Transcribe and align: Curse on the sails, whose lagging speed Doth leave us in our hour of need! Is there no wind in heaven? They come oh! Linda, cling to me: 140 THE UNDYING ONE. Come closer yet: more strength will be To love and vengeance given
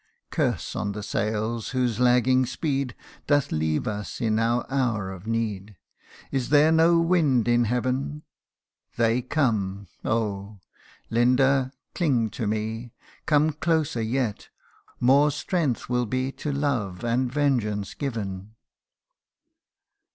Curse 0.31 0.75
on 0.75 0.93
the 0.93 1.03
sails, 1.03 1.69
whose 1.77 1.99
lagging 1.99 2.47
speed 2.47 2.95
Doth 3.27 3.51
leave 3.51 3.87
us 3.87 4.19
in 4.19 4.39
our 4.39 4.65
hour 4.67 5.11
of 5.11 5.27
need! 5.27 5.75
Is 6.31 6.49
there 6.49 6.71
no 6.71 6.97
wind 6.99 7.47
in 7.47 7.65
heaven? 7.65 8.23
They 8.97 9.21
come 9.21 9.85
oh! 10.03 10.57
Linda, 11.11 11.71
cling 11.93 12.31
to 12.31 12.47
me: 12.47 12.93
140 13.29 13.29
THE 13.29 13.35
UNDYING 13.35 13.41
ONE. 13.43 13.51
Come 13.53 13.59
closer 13.61 14.01
yet: 14.01 14.49
more 14.99 15.29
strength 15.29 15.87
will 15.87 16.07
be 16.07 16.31
To 16.31 16.51
love 16.51 17.03
and 17.05 17.31
vengeance 17.31 17.93
given 17.93 18.55